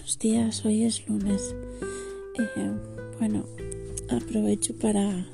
buenos 0.00 0.18
días, 0.18 0.64
hoy 0.64 0.84
es 0.84 1.06
lunes. 1.06 1.54
Eh, 2.38 2.72
bueno, 3.18 3.44
aprovecho 4.08 4.74
para, 4.78 5.26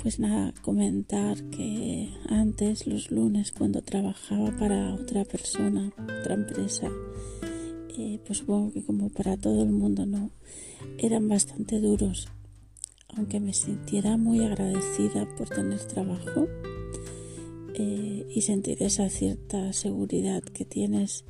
pues 0.00 0.20
nada, 0.20 0.54
comentar 0.62 1.42
que 1.50 2.14
antes, 2.28 2.86
los 2.86 3.10
lunes, 3.10 3.50
cuando 3.50 3.82
trabajaba 3.82 4.56
para 4.56 4.94
otra 4.94 5.24
persona, 5.24 5.90
otra 6.20 6.34
empresa, 6.34 6.88
eh, 7.98 8.20
pues 8.24 8.38
supongo 8.38 8.72
que 8.72 8.84
como 8.84 9.08
para 9.08 9.36
todo 9.36 9.64
el 9.64 9.70
mundo, 9.70 10.06
¿no? 10.06 10.30
Eran 10.98 11.28
bastante 11.28 11.80
duros. 11.80 12.28
Aunque 13.16 13.40
me 13.40 13.52
sintiera 13.52 14.16
muy 14.16 14.44
agradecida 14.44 15.26
por 15.36 15.48
tener 15.48 15.80
trabajo 15.80 16.46
y 17.82 18.40
sentir 18.40 18.82
esa 18.82 19.08
cierta 19.08 19.72
seguridad 19.72 20.42
que 20.42 20.64
tienes 20.64 21.24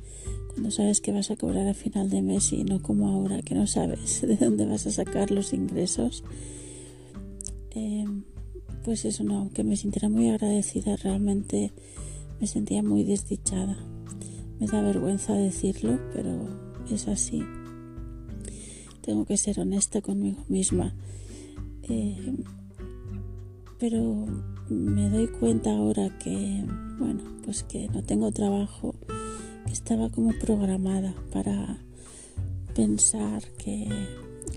no 0.57 0.71
sabes 0.71 1.01
que 1.01 1.11
vas 1.11 1.29
a 1.29 1.35
cobrar 1.35 1.67
a 1.67 1.73
final 1.73 2.09
de 2.09 2.21
mes 2.21 2.51
y 2.51 2.63
no 2.63 2.81
como 2.81 3.09
ahora 3.09 3.41
que 3.41 3.53
no 3.53 3.67
sabes 3.67 4.21
de 4.27 4.35
dónde 4.35 4.65
vas 4.65 4.87
a 4.87 4.91
sacar 4.91 5.31
los 5.31 5.53
ingresos. 5.53 6.23
Em, 7.71 8.23
pues 8.83 9.05
eso 9.05 9.23
no, 9.23 9.37
aunque 9.37 9.63
me 9.63 9.75
sintiera 9.75 10.09
muy 10.09 10.29
agradecida, 10.29 10.95
realmente 10.95 11.71
me 12.39 12.47
sentía 12.47 12.81
muy 12.81 13.03
desdichada. 13.03 13.77
Me 14.59 14.65
da 14.65 14.81
vergüenza 14.81 15.33
decirlo, 15.33 15.99
pero 16.13 16.47
es 16.89 17.07
así. 17.07 17.43
Tengo 19.01 19.25
que 19.25 19.37
ser 19.37 19.59
honesta 19.59 20.01
conmigo 20.01 20.43
misma. 20.47 20.95
Em, 21.83 22.43
pero 23.77 24.25
me 24.69 25.09
doy 25.09 25.27
cuenta 25.27 25.71
ahora 25.71 26.09
que, 26.19 26.63
bueno, 26.99 27.21
pues 27.43 27.63
que 27.63 27.87
no 27.89 28.03
tengo 28.03 28.31
trabajo 28.31 28.95
estaba 29.71 30.09
como 30.09 30.33
programada 30.39 31.13
para 31.31 31.77
pensar 32.75 33.43
que 33.57 33.87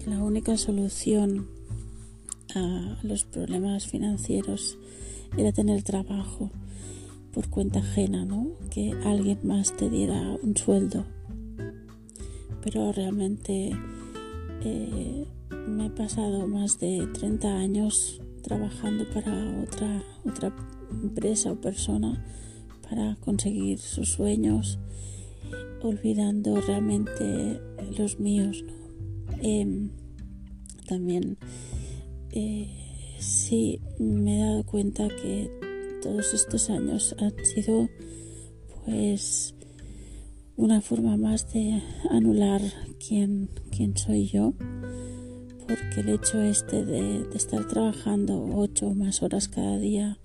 la 0.06 0.22
única 0.22 0.56
solución 0.56 1.48
a 2.54 2.98
los 3.02 3.24
problemas 3.24 3.86
financieros 3.86 4.76
era 5.36 5.52
tener 5.52 5.82
trabajo 5.82 6.50
por 7.32 7.48
cuenta 7.48 7.78
ajena, 7.78 8.24
¿no? 8.24 8.48
Que 8.70 8.92
alguien 9.04 9.38
más 9.44 9.76
te 9.76 9.88
diera 9.88 10.36
un 10.42 10.56
sueldo. 10.56 11.04
Pero 12.62 12.92
realmente 12.92 13.70
eh, 14.62 15.26
me 15.50 15.86
he 15.86 15.90
pasado 15.90 16.46
más 16.46 16.78
de 16.80 17.06
30 17.14 17.56
años 17.56 18.20
trabajando 18.42 19.08
para 19.10 19.62
otra, 19.62 20.02
otra 20.24 20.54
empresa 21.02 21.52
o 21.52 21.60
persona 21.60 22.24
para 22.88 23.16
conseguir 23.20 23.78
sus 23.78 24.10
sueños 24.10 24.78
olvidando 25.82 26.60
realmente 26.60 27.60
los 27.96 28.18
míos. 28.18 28.64
Em, 29.42 29.90
también 30.86 31.38
eh, 32.32 32.68
sí 33.18 33.80
me 33.98 34.36
he 34.36 34.44
dado 34.44 34.64
cuenta 34.64 35.08
que 35.08 35.50
todos 36.02 36.34
estos 36.34 36.70
años 36.70 37.14
han 37.18 37.32
sido 37.44 37.88
pues 38.84 39.54
una 40.56 40.80
forma 40.80 41.16
más 41.16 41.52
de 41.52 41.82
anular 42.10 42.60
quién, 42.98 43.50
quién 43.70 43.96
soy 43.96 44.26
yo 44.26 44.54
porque 45.70 46.00
el 46.00 46.08
hecho 46.08 46.42
este 46.42 46.84
de, 46.84 47.28
estar 47.34 47.64
trabajando 47.68 48.44
ocho 48.56 48.88
o 48.88 48.94
más 48.94 49.22
horas 49.22 49.46
cada 49.46 49.78
día 49.78 50.18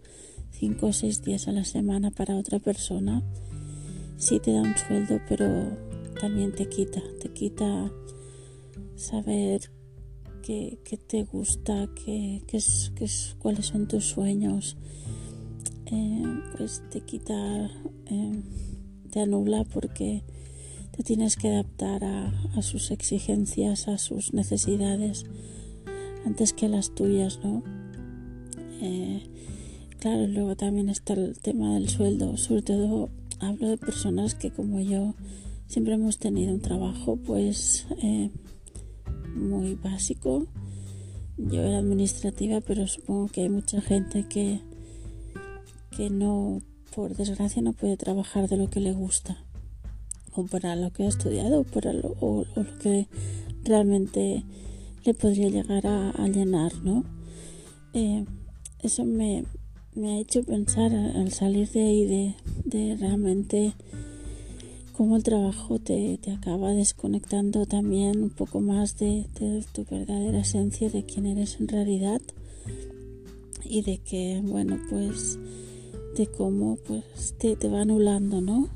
cinco 0.49 0.87
o 0.87 0.93
seis 0.93 1.21
días 1.21 1.47
a 1.47 1.51
la 1.51 1.63
semana 1.63 2.09
para 2.09 2.35
otra 2.35 2.57
persona 2.57 3.21
sí 4.17 4.39
te 4.39 4.53
da 4.53 4.61
un 4.61 4.75
sueldo, 4.75 5.21
pero 5.29 5.47
también 6.19 6.51
te 6.51 6.67
quita, 6.67 6.99
te 7.21 7.29
quita 7.29 7.91
saber 8.95 9.69
qué, 10.41 10.79
te 11.07 11.23
gusta, 11.23 11.89
qué, 12.03 12.41
es, 12.51 13.35
cuáles 13.37 13.67
son 13.67 13.87
tus 13.87 14.05
sueños, 14.05 14.77
eh, 15.87 16.23
pues 16.57 16.81
te 16.89 17.01
quita, 17.01 17.69
eh, 18.07 18.41
te 19.11 19.19
anula 19.19 19.63
porque 19.65 20.23
te 20.95 21.03
tienes 21.03 21.35
que 21.35 21.49
adaptar 21.49 22.05
a, 22.05 22.61
sus 22.61 22.91
exigencias, 22.91 23.89
a 23.89 23.97
sus 23.97 24.33
necesidades, 24.33 25.25
antes 26.25 26.53
que 26.53 26.69
las 26.69 26.95
tuyas, 26.95 27.39
¿no? 27.43 27.63
Eh, 28.81 29.23
claro, 29.99 30.25
luego 30.27 30.55
también 30.55 30.87
está 30.87 31.13
el 31.13 31.37
tema 31.39 31.73
del 31.73 31.89
sueldo, 31.89 32.37
sobre 32.37 32.61
todo 32.61 33.09
hablo 33.39 33.67
de 33.67 33.77
personas 33.77 34.35
que 34.35 34.51
como 34.51 34.79
yo 34.79 35.15
siempre 35.67 35.95
hemos 35.95 36.17
tenido 36.17 36.53
un 36.53 36.61
trabajo 36.61 37.17
pues 37.17 37.87
eh, 38.01 38.31
muy 39.35 39.75
básico. 39.75 40.47
Yo 41.37 41.61
era 41.61 41.79
administrativa, 41.79 42.61
pero 42.61 42.87
supongo 42.87 43.27
que 43.27 43.41
hay 43.41 43.49
mucha 43.49 43.81
gente 43.81 44.25
que, 44.29 44.61
que 45.91 46.09
no, 46.09 46.61
por 46.95 47.17
desgracia, 47.17 47.61
no 47.61 47.73
puede 47.73 47.97
trabajar 47.97 48.47
de 48.47 48.55
lo 48.55 48.69
que 48.69 48.79
le 48.79 48.93
gusta, 48.93 49.43
o 50.35 50.45
para 50.45 50.75
lo 50.75 50.91
que 50.91 51.03
ha 51.03 51.07
estudiado, 51.07 51.61
o, 51.61 51.63
para 51.63 51.93
lo, 51.93 52.15
o, 52.19 52.45
lo 52.55 52.77
que 52.79 53.07
realmente 53.63 54.43
le 55.03 55.13
podría 55.13 55.49
llegar 55.49 55.85
a, 55.87 56.27
llenar, 56.27 56.73
¿no? 56.83 57.03
Eh, 57.93 58.25
eso 58.81 59.05
me, 59.05 59.45
me 59.95 60.13
ha 60.13 60.19
hecho 60.19 60.43
pensar 60.43 60.93
al 60.93 61.31
salir 61.31 61.69
de 61.69 61.81
ahí 61.81 62.35
de, 62.65 62.95
realmente 62.97 63.73
cómo 64.93 65.15
el 65.15 65.23
trabajo 65.23 65.79
te, 65.79 66.19
acaba 66.37 66.71
desconectando 66.71 67.65
también 67.65 68.21
un 68.21 68.29
poco 68.29 68.59
más 68.59 68.97
de, 68.97 69.25
tu 69.73 69.85
verdadera 69.85 70.39
esencia, 70.39 70.89
de 70.89 71.03
quién 71.03 71.25
eres 71.25 71.59
en 71.59 71.67
realidad 71.67 72.21
y 73.63 73.81
de 73.83 73.97
que, 73.99 74.41
bueno, 74.43 74.79
pues 74.89 75.39
de 76.17 76.27
cómo 76.27 76.77
pues 76.87 77.35
te, 77.37 77.55
te 77.55 77.67
va 77.69 77.81
anulando, 77.81 78.41
¿no? 78.41 78.69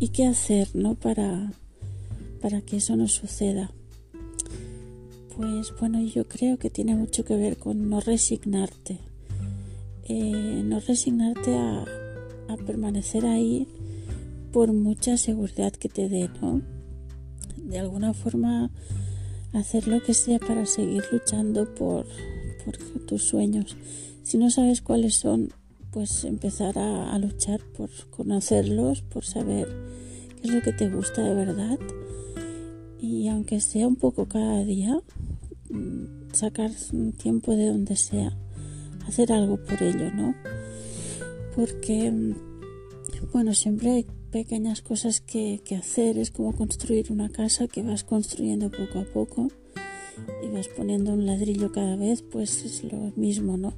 Y 0.00 0.08
qué 0.08 0.26
hacer, 0.26 0.74
¿no? 0.74 0.96
Para, 0.96 1.52
para 2.40 2.60
que 2.62 2.78
eso 2.78 2.96
no 2.96 3.06
suceda. 3.06 3.70
Pues 5.36 5.72
bueno, 5.78 6.02
yo 6.02 6.26
creo 6.26 6.58
que 6.58 6.70
tiene 6.70 6.96
mucho 6.96 7.24
que 7.24 7.36
ver 7.36 7.56
con 7.56 7.88
no 7.88 8.00
resignarte 8.00 8.98
eh, 10.12 10.62
no 10.64 10.80
resignarte 10.80 11.54
a, 11.56 11.84
permanecer 12.66 13.24
ahí 13.26 13.68
por 14.52 14.72
mucha 14.72 15.16
seguridad 15.16 15.72
que 15.72 15.88
te 15.88 16.08
dé, 16.08 16.28
¿no? 16.42 16.62
De 17.56 17.78
alguna 17.78 18.12
forma 18.12 18.72
hacer 19.52 19.86
lo 19.86 20.02
que 20.02 20.12
sea 20.12 20.40
para 20.40 20.66
seguir 20.66 21.04
luchando 21.12 21.72
por, 21.76 22.06
tus 23.06 23.22
sueños. 23.22 23.76
Si 24.24 24.36
no 24.36 24.50
sabes 24.50 24.82
cuáles 24.82 25.14
son, 25.14 25.50
pues 25.90 26.24
empezar 26.24 26.78
a, 26.78 27.18
luchar 27.18 27.60
por 27.76 27.90
conocerlos, 28.10 29.02
por 29.02 29.24
saber 29.24 29.68
qué 30.40 30.48
es 30.48 30.54
lo 30.54 30.62
que 30.62 30.72
te 30.72 30.88
gusta 30.88 31.22
de 31.22 31.34
verdad. 31.34 31.78
Y 33.00 33.28
aunque 33.28 33.60
sea 33.60 33.86
un 33.86 33.96
poco 33.96 34.26
cada 34.26 34.64
día, 34.64 35.00
mm, 35.70 36.32
sacar 36.32 36.70
un 36.92 37.12
tiempo 37.12 37.56
de 37.56 37.68
donde 37.68 37.96
sea 37.96 38.36
hacer 39.06 39.32
algo 39.32 39.56
por 39.56 39.82
ello, 39.82 40.12
¿no? 40.14 40.34
Porque, 41.56 42.12
bueno, 43.32 43.54
siempre 43.54 43.90
hay 43.90 44.06
pequeñas 44.30 44.82
cosas 44.82 45.20
que, 45.20 45.60
hacer, 45.76 46.18
es 46.18 46.30
como 46.30 46.54
construir 46.54 47.10
una 47.10 47.28
casa 47.28 47.66
que 47.66 47.82
vas 47.82 48.04
construyendo 48.04 48.70
poco 48.70 49.00
a 49.00 49.04
poco 49.04 49.48
y 50.44 50.48
vas 50.48 50.68
poniendo 50.68 51.12
un 51.12 51.26
ladrillo 51.26 51.72
cada 51.72 51.96
vez, 51.96 52.22
pues 52.22 52.64
es 52.64 52.84
lo 52.84 53.12
mismo, 53.16 53.56
¿no? 53.56 53.74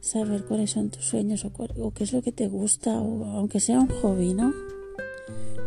Saber 0.00 0.44
cuáles 0.44 0.70
son 0.70 0.90
tus 0.90 1.04
sueños 1.04 1.44
o, 1.44 1.90
qué 1.92 2.04
es 2.04 2.12
lo 2.12 2.22
que 2.22 2.32
te 2.32 2.48
gusta, 2.48 3.00
o 3.00 3.24
aunque 3.26 3.60
sea 3.60 3.80
un 3.80 3.88
hobby, 3.88 4.34
¿no? 4.34 4.52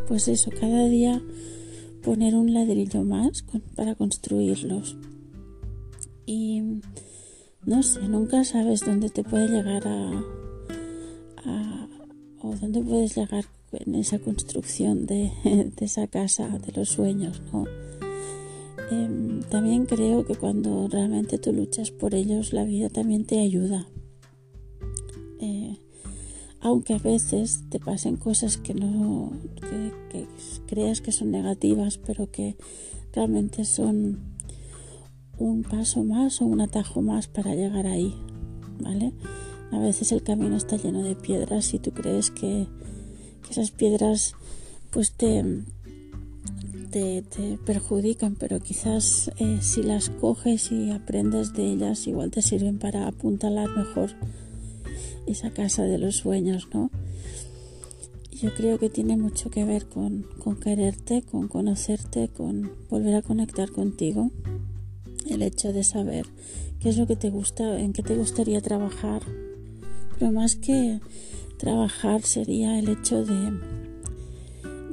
Pues 0.07 0.27
eso, 0.27 0.49
cada 0.59 0.87
día 0.87 1.21
poner 2.03 2.35
un 2.35 2.53
ladrillo 2.53 3.03
más 3.03 3.45
para 3.75 3.95
construirlos. 3.95 4.97
Y 6.25 6.61
no 7.65 7.81
sé, 7.83 8.01
nunca 8.01 8.43
sabes 8.43 8.81
dónde 8.81 9.09
te 9.09 9.23
puede 9.23 9.47
llegar 9.47 9.87
a, 9.87 10.23
o 12.41 12.55
dónde 12.55 12.81
puedes 12.81 13.15
llegar 13.15 13.45
en 13.71 13.95
esa 13.95 14.19
construcción 14.19 15.05
de, 15.07 15.31
esa 15.79 16.07
casa 16.07 16.47
de 16.47 16.71
los 16.73 16.89
sueños, 16.89 17.41
¿no? 17.51 17.65
Em, 18.91 19.41
también 19.43 19.85
creo 19.85 20.25
que 20.25 20.35
cuando 20.35 20.87
realmente 20.89 21.37
tú 21.37 21.53
luchas 21.53 21.91
por 21.91 22.13
ellos, 22.13 22.51
la 22.51 22.65
vida 22.65 22.89
también 22.89 23.25
te 23.25 23.39
ayuda. 23.39 23.87
Eh, 25.43 25.77
aunque 26.61 26.93
a 26.93 26.97
veces 26.97 27.63
te 27.69 27.79
pasen 27.79 28.15
cosas 28.15 28.55
que 28.57 28.73
no 28.73 29.31
que 29.59 30.27
creas 30.67 31.01
que 31.01 31.11
son 31.11 31.31
negativas, 31.31 31.97
pero 31.97 32.31
que 32.31 32.55
realmente 33.11 33.65
son 33.65 34.19
un 35.37 35.63
paso 35.63 36.03
más 36.03 36.41
o 36.41 36.45
un 36.45 36.61
atajo 36.61 37.01
más 37.01 37.27
para 37.27 37.55
llegar 37.55 37.87
ahí, 37.87 38.15
¿vale? 38.79 39.11
A 39.71 39.79
veces 39.79 40.11
el 40.11 40.23
camino 40.23 40.55
está 40.55 40.77
lleno 40.77 41.03
de 41.03 41.15
piedras 41.15 41.73
y 41.73 41.79
tú 41.79 41.91
crees 41.91 42.31
que, 42.31 42.67
esas 43.49 43.71
piedras 43.71 44.35
pues 44.89 45.11
te, 45.11 45.43
perjudican, 47.65 48.35
pero 48.35 48.59
quizás 48.59 49.31
eh, 49.37 49.59
si 49.61 49.83
las 49.83 50.09
coges 50.09 50.71
y 50.71 50.89
aprendes 50.89 51.53
de 51.53 51.71
ellas, 51.71 52.07
igual 52.07 52.31
te 52.31 52.41
sirven 52.41 52.79
para 52.79 53.07
apuntalar 53.07 53.69
mejor 53.69 54.11
esa 55.27 55.51
casa 55.51 55.83
de 55.83 55.97
los 55.97 56.17
sueños, 56.17 56.67
¿no? 56.73 56.89
Yo 58.31 58.53
creo 58.53 58.77
que 58.77 58.89
tiene 58.89 59.15
mucho 59.15 59.49
que 59.49 59.63
ver 59.63 59.87
con, 59.87 60.25
quererte, 60.61 61.21
con 61.21 61.47
conocerte, 61.47 62.27
con 62.27 62.71
volver 62.89 63.15
a 63.15 63.21
conectar 63.21 63.71
contigo. 63.71 64.31
El 65.29 65.41
hecho 65.41 65.71
de 65.71 65.83
saber 65.83 66.25
qué 66.79 66.89
es 66.89 66.97
lo 66.97 67.07
que 67.07 67.15
te 67.15 67.29
gusta, 67.29 67.79
en 67.79 67.93
qué 67.93 68.03
te 68.03 68.15
gustaría 68.15 68.59
trabajar. 68.61 69.21
Pero 70.19 70.31
más 70.31 70.55
que 70.55 70.99
trabajar 71.57 72.23
sería 72.23 72.77
el 72.77 72.89
hecho 72.89 73.23
de 73.23 73.83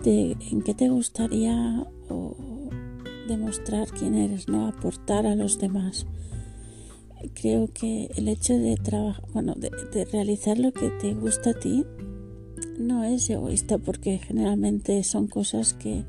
de 0.03 0.37
en 0.51 0.63
qué 0.63 0.75
te 0.75 0.89
gustaría 0.89 1.87
demostrar 3.29 3.89
quién 3.89 4.15
eres, 4.15 4.49
¿no? 4.49 4.67
Aportar 4.67 5.27
a 5.27 5.37
los 5.37 5.59
demás. 5.59 6.07
Creo 7.35 7.69
que 7.69 8.11
el 8.17 8.29
hecho 8.29 8.55
de 8.55 8.77
trabajar, 8.77 9.25
bueno, 9.33 9.55
de, 9.55 9.71
realizar 10.07 10.59
lo 10.59 10.73
que 10.73 10.89
te 11.01 11.15
gusta 11.15 11.51
a 11.51 11.59
ti 11.59 11.85
no 12.79 13.05
es 13.05 13.29
egoísta 13.29 13.79
porque 13.79 14.19
generalmente 14.19 15.03
son 15.05 15.27
cosas 15.27 15.75
que, 15.75 16.05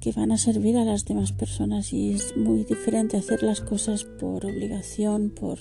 que 0.00 0.12
van 0.12 0.32
a 0.32 0.38
servir 0.38 0.76
a 0.76 0.84
las 0.84 1.04
demás 1.04 1.32
personas 1.32 1.92
y 1.92 2.12
es 2.12 2.36
muy 2.36 2.64
diferente 2.64 3.16
hacer 3.16 3.42
las 3.42 3.60
cosas 3.60 4.04
por 4.04 4.44
obligación, 4.44 5.30
por 5.30 5.58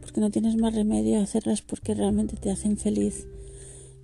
porque 0.00 0.20
no 0.20 0.30
tienes 0.30 0.56
más 0.56 0.74
remedio 0.74 1.20
hacerlas 1.20 1.62
porque 1.62 1.94
realmente 1.94 2.36
te 2.36 2.50
hacen 2.50 2.76
feliz. 2.76 3.26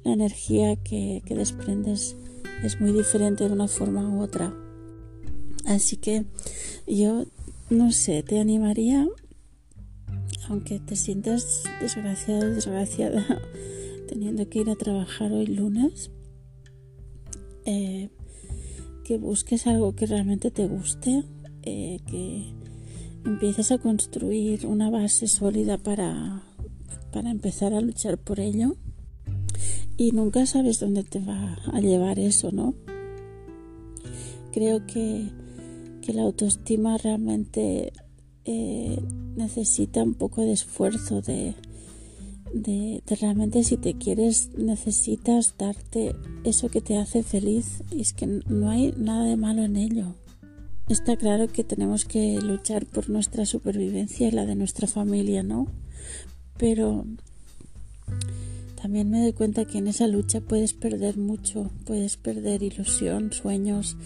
La 0.05 0.13
energía 0.13 0.77
que, 0.77 1.23
que 1.27 1.35
desprendes 1.35 2.17
es 2.63 2.81
muy 2.81 2.93
diferente 2.93 3.45
de 3.45 3.53
una 3.53 3.67
forma 3.67 4.09
u 4.09 4.21
otra. 4.21 4.55
Así 5.65 5.97
que 5.97 6.25
yo, 6.87 7.25
no 7.71 7.91
sé, 7.91 8.23
te 8.23 8.39
animaría, 8.39 9.09
aunque 10.49 10.79
te 10.81 10.97
sientas 10.97 11.65
desgraciado, 11.81 12.51
desgraciada, 12.51 13.25
teniendo 14.09 14.49
que 14.49 14.61
ir 14.61 14.71
a 14.71 14.77
trabajar 14.77 15.33
hoy 15.33 15.47
lunes, 15.47 16.11
eh, 17.65 18.11
que 19.05 19.19
busques 19.19 19.67
algo 19.67 19.95
que 19.95 20.07
realmente 20.07 20.51
te 20.51 20.67
guste, 20.67 21.25
eh, 21.63 22.01
que 22.07 22.53
empieces 23.25 23.73
a 23.73 23.79
construir 23.79 24.67
una 24.67 24.91
base 24.91 25.27
sólida 25.27 25.79
para, 25.79 26.43
para 27.13 27.31
empezar 27.31 27.75
a 27.75 27.81
luchar 27.81 28.19
por 28.19 28.41
ello 28.41 28.77
y 29.97 30.13
nunca 30.13 30.47
sabes 30.47 30.79
dónde 30.79 31.05
te 31.05 31.21
va 31.21 31.57
a 31.73 31.81
llevar 31.81 32.19
eso, 32.19 32.51
¿no? 32.53 32.75
Creo 34.53 34.87
que, 34.87 35.29
la 36.13 36.23
autoestima 36.23 36.97
realmente 36.99 37.93
eh, 38.47 39.01
necesita 39.35 40.03
un 40.03 40.15
poco 40.15 40.43
de 40.43 40.53
esfuerzo, 40.53 41.21
de, 41.21 41.55
de, 42.55 43.03
realmente 43.21 43.65
si 43.65 43.77
te 43.77 43.95
quieres 43.95 44.51
necesitas 44.57 45.55
darte 45.59 46.15
eso 46.45 46.69
que 46.69 46.81
te 46.81 46.97
hace 46.97 47.25
feliz 47.25 47.83
y 47.91 48.01
es 48.01 48.13
que 48.13 48.27
no 48.27 48.71
hay 48.71 48.95
nada 48.97 49.25
de 49.25 49.37
malo 49.37 49.65
en 49.65 49.77
ello. 49.77 50.15
Está 50.89 51.17
claro 51.17 51.49
que 51.49 51.65
tenemos 51.65 52.05
que 52.05 52.41
luchar 52.41 52.87
por 52.87 53.11
nuestra 53.11 53.45
supervivencia 53.45 54.29
y 54.29 54.31
la 54.31 54.47
de 54.47 54.55
nuestra 54.55 54.87
familia, 54.87 55.43
¿no? 55.43 55.67
Pero 56.57 57.05
también 58.81 59.11
me 59.11 59.21
doy 59.21 59.33
cuenta 59.33 59.65
que 59.65 59.79
en 59.79 59.89
esa 59.89 60.07
lucha 60.07 60.41
puedes 60.41 60.73
perder 60.73 61.17
mucho, 61.17 61.73
puedes 61.85 62.17
perder 62.17 62.63
ilusión, 62.63 63.33
sueños, 63.33 63.97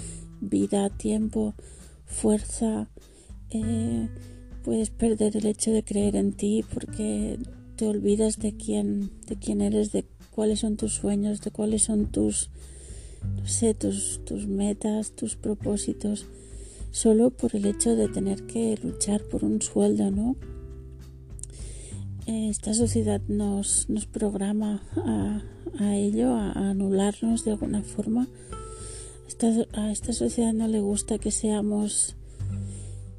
vida, 0.40 0.88
tiempo, 0.88 1.52
fuerza, 2.06 2.88
eh, 3.50 4.08
puedes 4.64 4.90
perder 4.90 5.36
el 5.36 5.46
hecho 5.46 5.70
de 5.72 5.82
creer 5.82 6.16
en 6.16 6.32
ti 6.32 6.64
porque 6.72 7.38
te 7.76 7.86
olvidas 7.86 8.38
de 8.38 8.56
quién, 8.56 9.10
de 9.26 9.36
quién 9.36 9.60
eres, 9.60 9.92
de 9.92 10.04
cuáles 10.30 10.60
son 10.60 10.76
tus 10.76 10.94
sueños, 10.94 11.40
de 11.40 11.50
cuáles 11.50 11.84
son 11.84 12.06
tus, 12.06 12.50
no 13.36 13.46
sé, 13.46 13.74
tus, 13.74 14.20
tus 14.24 14.46
metas, 14.46 15.12
tus 15.12 15.36
propósitos, 15.36 16.26
solo 16.90 17.30
por 17.30 17.56
el 17.56 17.66
hecho 17.66 17.96
de 17.96 18.08
tener 18.08 18.46
que 18.46 18.78
luchar 18.82 19.22
por 19.22 19.44
un 19.44 19.62
sueldo, 19.62 20.10
¿no? 20.10 20.36
esta 22.50 22.74
sociedad 22.74 23.20
nos, 23.28 23.88
nos 23.88 24.06
programa 24.06 24.82
a, 25.78 25.96
ello, 25.96 26.34
a, 26.34 26.52
anularnos 26.70 27.44
de 27.44 27.52
alguna 27.52 27.82
forma. 27.82 28.28
a 29.72 29.90
esta 29.90 30.12
sociedad 30.12 30.52
no 30.52 30.68
le 30.68 30.80
gusta 30.80 31.18
que 31.18 31.30
seamos, 31.30 32.16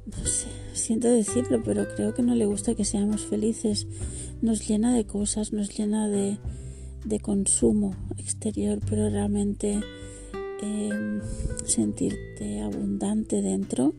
no 0.06 0.26
sé, 0.26 0.48
siento 0.72 1.08
decirlo, 1.08 1.62
pero 1.64 1.86
creo 1.94 2.14
que 2.14 2.22
no 2.22 2.34
le 2.34 2.46
gusta 2.46 2.74
que 2.74 2.84
seamos 2.84 3.26
felices. 3.26 3.86
Nos 4.40 4.66
llena 4.66 4.94
de 4.94 5.06
cosas, 5.06 5.52
nos 5.52 5.76
llena 5.76 6.08
de, 6.08 6.38
de 7.04 7.20
consumo 7.20 7.94
exterior, 8.18 8.78
pero 8.88 9.08
realmente 9.08 9.80
em, 10.60 11.20
sentirte 11.64 12.60
abundante 12.60 13.42
dentro 13.42 13.94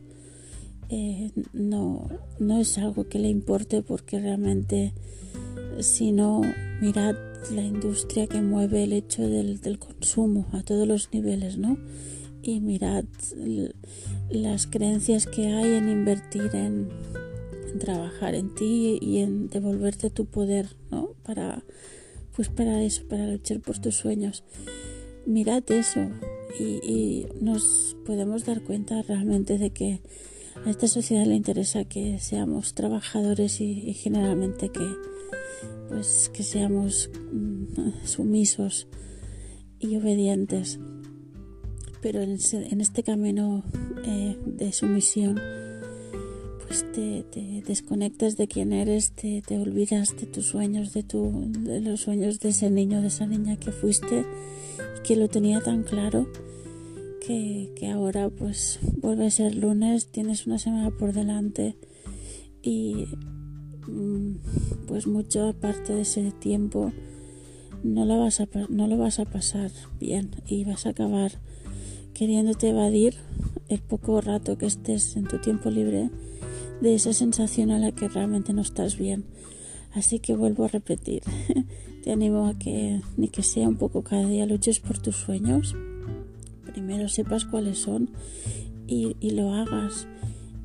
eh, 0.90 1.30
no, 1.52 2.08
no 2.38 2.58
es 2.58 2.76
algo 2.78 3.08
que 3.08 3.18
le 3.18 3.28
importe 3.28 3.82
porque 3.82 4.20
realmente 4.20 4.92
si 5.80 6.12
no 6.12 6.42
mirad 6.80 7.16
la 7.50 7.62
industria 7.62 8.26
que 8.26 8.40
mueve 8.40 8.84
el 8.84 8.92
hecho 8.92 9.22
del, 9.22 9.60
consumo 9.78 10.46
a 10.52 10.62
todos 10.62 10.86
los 10.86 11.12
niveles, 11.12 11.58
¿no? 11.58 11.76
Y 12.46 12.60
mirad 12.60 13.04
las 14.28 14.66
creencias 14.66 15.26
que 15.26 15.46
hay 15.46 15.72
en 15.72 15.88
invertir 15.88 16.50
en, 16.52 16.90
trabajar 17.78 18.34
en 18.34 18.54
ti 18.54 18.98
y 19.00 19.20
en 19.20 19.48
devolverte 19.48 20.10
tu 20.10 20.26
poder, 20.26 20.76
¿no? 20.90 21.14
Para, 21.24 21.64
pues 22.36 22.50
para 22.50 22.82
eso, 22.82 23.08
para 23.08 23.26
luchar 23.26 23.60
por 23.60 23.78
tus 23.78 23.96
sueños. 23.96 24.44
Mirad 25.24 25.62
eso 25.72 26.10
y, 26.60 27.26
nos 27.40 27.96
podemos 28.04 28.44
dar 28.44 28.62
cuenta 28.62 29.00
realmente 29.00 29.56
de 29.56 29.70
que 29.70 30.02
a 30.66 30.70
esta 30.70 30.86
sociedad 30.86 31.24
le 31.24 31.36
interesa 31.36 31.86
que 31.86 32.18
seamos 32.20 32.74
trabajadores 32.74 33.62
y, 33.62 33.94
generalmente 33.94 34.68
que 34.68 34.86
pues 35.88 36.30
que 36.34 36.42
seamos 36.42 37.08
mm, 37.32 38.04
sumisos 38.04 38.86
y 39.78 39.96
obedientes 39.96 40.78
pero 42.04 42.20
en, 42.20 42.80
este 42.82 43.02
camino 43.02 43.64
eh, 44.04 44.36
de 44.44 44.72
sumisión 44.72 45.40
pues 46.62 46.84
te, 46.92 47.24
desconectas 47.66 48.36
de 48.36 48.46
quién 48.46 48.74
eres 48.74 49.12
te, 49.12 49.40
te, 49.40 49.58
olvidas 49.58 50.14
de 50.14 50.26
tus 50.26 50.44
sueños 50.44 50.92
de, 50.92 51.02
tu, 51.02 51.46
de 51.48 51.80
los 51.80 52.02
sueños 52.02 52.40
de 52.40 52.50
ese 52.50 52.68
niño 52.68 53.00
de 53.00 53.06
esa 53.06 53.26
niña 53.26 53.56
que 53.56 53.72
fuiste 53.72 54.26
que 55.02 55.16
lo 55.16 55.28
tenía 55.28 55.62
tan 55.62 55.82
claro 55.82 56.28
que, 57.26 57.72
ahora 57.90 58.28
pues 58.28 58.80
vuelve 59.00 59.24
a 59.24 59.30
ser 59.30 59.54
lunes, 59.54 60.08
tienes 60.08 60.46
una 60.46 60.58
semana 60.58 60.90
por 60.90 61.14
delante 61.14 61.74
y 62.60 63.06
mm, 63.88 64.86
pues 64.86 65.06
mucho 65.06 65.54
parte 65.58 65.94
de 65.94 66.02
ese 66.02 66.32
tiempo 66.32 66.92
no 67.82 68.04
lo 68.04 68.18
vas 68.18 68.40
a, 68.40 68.48
no 68.68 68.88
lo 68.88 68.98
vas 68.98 69.20
a 69.20 69.24
pasar 69.24 69.70
bien 69.98 70.32
y 70.46 70.64
vas 70.64 70.84
a 70.84 70.90
acabar 70.90 71.40
queriéndote 72.14 72.70
evadir 72.70 73.16
el 73.68 73.80
poco 73.80 74.20
rato 74.20 74.56
que 74.56 74.66
estés 74.66 75.16
en 75.16 75.24
tu 75.24 75.38
tiempo 75.38 75.70
libre 75.70 76.10
de 76.80 76.94
esa 76.94 77.12
sensación 77.12 77.70
a 77.70 77.78
la 77.78 77.92
que 77.92 78.08
realmente 78.08 78.52
no 78.52 78.62
estás 78.62 78.96
bien. 78.96 79.24
Así 79.92 80.18
que 80.18 80.34
vuelvo 80.34 80.64
a 80.64 80.68
repetir, 80.68 81.22
te 82.04 82.12
animo 82.12 82.46
a 82.46 82.58
que 82.58 83.00
ni 83.16 83.28
que 83.28 83.42
sea 83.42 83.68
un 83.68 83.76
poco 83.76 84.02
cada 84.02 84.26
día 84.26 84.46
luches 84.46 84.80
por 84.80 84.98
tus 84.98 85.16
sueños 85.16 85.74
primero 86.74 87.08
sepas 87.08 87.44
cuáles 87.44 87.78
son 87.78 88.10
y, 88.86 89.14
lo 89.30 89.54
hagas. 89.54 90.08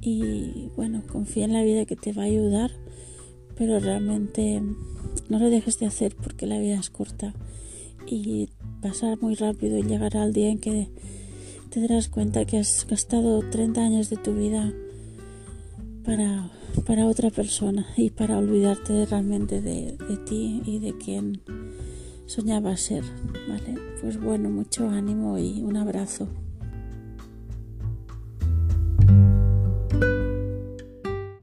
Y 0.02 0.70
bueno, 0.76 1.04
confía 1.10 1.46
en 1.46 1.54
la 1.54 1.64
vida 1.64 1.86
que 1.86 1.96
te 1.96 2.14
va 2.14 2.24
a 2.24 2.26
ayudar, 2.26 2.72
pero 3.56 3.80
realmente 3.80 4.62
no 5.30 5.40
lo 5.40 5.50
dejes 5.50 5.80
de 5.80 5.86
hacer 5.86 6.16
porque 6.16 6.48
la 6.48 6.60
vida 6.60 6.80
es 6.80 6.90
corta 6.90 7.34
y 8.08 8.50
pasar 8.82 9.22
muy 9.22 9.36
rápido 9.36 9.78
y 9.78 9.84
llegará 9.84 10.24
al 10.24 10.34
día 10.34 10.50
en 10.50 10.58
que 10.58 10.90
te 11.70 11.82
darás 11.82 12.10
cuenta 12.10 12.46
que 12.46 12.58
has 12.58 12.86
gastado 12.88 13.42
30 13.48 13.82
años 13.82 14.10
de 14.10 14.18
tu 14.18 14.34
vida 14.34 14.74
para, 16.04 16.50
para 16.86 17.06
otra 17.06 17.30
persona 17.30 17.86
y 17.96 18.10
para 18.10 18.38
olvidarte 18.38 19.06
realmente 19.06 19.62
de, 19.62 19.96
de 19.98 20.18
ti 20.18 20.62
y 20.66 20.80
de 20.80 20.98
quien 20.98 21.42
soñaba 22.26 22.76
ser, 22.78 23.04
¿vale? 23.48 23.76
Pues 24.02 24.20
bueno, 24.20 24.50
mucho 24.50 24.90
ánimo 24.90 25.38
y 25.38 25.62
un 25.62 25.78
abrazo. 25.78 26.28